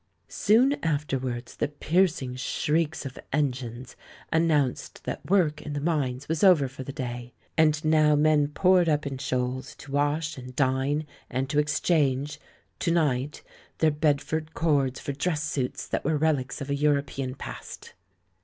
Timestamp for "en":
3.31-3.51